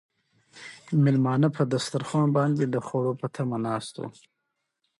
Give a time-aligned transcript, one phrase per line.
[1.03, 4.09] مېلمانه په دسترخوان باندې د خوړو په تمه ناست وو.